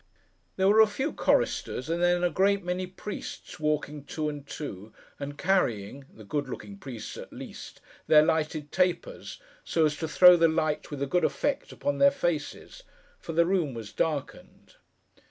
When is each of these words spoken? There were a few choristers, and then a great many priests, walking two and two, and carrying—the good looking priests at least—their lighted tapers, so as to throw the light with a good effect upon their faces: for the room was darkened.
There 0.55 0.67
were 0.67 0.81
a 0.81 0.87
few 0.87 1.13
choristers, 1.13 1.87
and 1.87 2.01
then 2.01 2.23
a 2.23 2.31
great 2.31 2.63
many 2.63 2.87
priests, 2.87 3.59
walking 3.59 4.03
two 4.03 4.29
and 4.29 4.47
two, 4.47 4.91
and 5.19 5.37
carrying—the 5.37 6.23
good 6.23 6.49
looking 6.49 6.79
priests 6.79 7.17
at 7.17 7.31
least—their 7.31 8.23
lighted 8.25 8.71
tapers, 8.71 9.39
so 9.63 9.85
as 9.85 9.95
to 9.97 10.07
throw 10.07 10.37
the 10.37 10.47
light 10.47 10.89
with 10.89 11.03
a 11.03 11.05
good 11.05 11.23
effect 11.23 11.71
upon 11.71 11.99
their 11.99 12.09
faces: 12.09 12.81
for 13.19 13.33
the 13.33 13.45
room 13.45 13.75
was 13.75 13.93
darkened. 13.93 14.73